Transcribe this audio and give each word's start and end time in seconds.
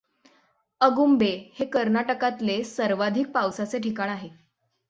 अगुंबे 0.81 1.29
हे 1.53 1.65
कर्नाटकातले 1.65 2.63
सर्वाधिक 2.63 3.31
पावसाचे 3.31 3.79
ठिकाण 3.79 4.09
आहे. 4.09 4.29